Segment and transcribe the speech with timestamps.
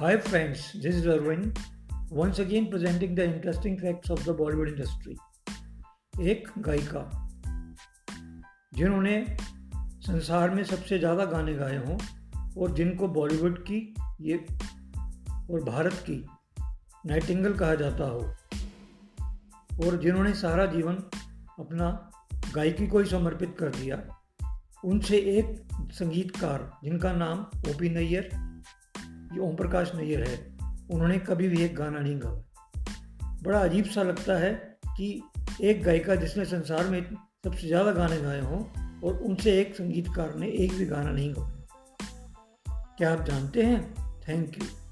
[0.00, 1.58] Hi friends, this is Arvind,
[2.08, 5.16] once again presenting the interesting facts of the Bollywood industry.
[6.20, 7.02] एक गायिका
[8.74, 9.16] जिन्होंने
[10.06, 11.98] संसार में सबसे ज़्यादा गाने गाए हों
[12.58, 13.80] और जिनको बॉलीवुड की
[14.20, 14.36] ये
[15.50, 16.24] और भारत की
[17.06, 18.24] नाइटिंगल कहा जाता हो
[19.86, 21.04] और जिन्होंने सारा जीवन
[21.58, 21.90] अपना
[22.54, 24.02] गायकी को ही समर्पित कर दिया
[24.84, 25.56] उनसे एक
[25.92, 28.47] संगीतकार जिनका नाम ओ पी नैयर
[29.38, 30.36] ये ओम प्रकाश नैयर है
[30.90, 32.44] उन्होंने कभी भी एक गाना नहीं गाया।
[33.42, 35.22] बड़ा अजीब सा लगता है कि
[35.62, 38.60] एक गायिका जिसने संसार में सबसे ज़्यादा गाने गाए हों
[39.00, 41.54] और उनसे एक संगीतकार ने एक भी गाना नहीं गाया।
[42.98, 43.94] क्या आप जानते हैं?
[44.28, 44.87] Thank you